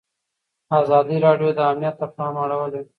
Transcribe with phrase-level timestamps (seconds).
[0.79, 2.81] ازادي راډیو د امنیت ته پام اړولی.